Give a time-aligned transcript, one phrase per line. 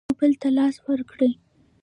[0.07, 1.31] یو بل ته لاس ورکړئ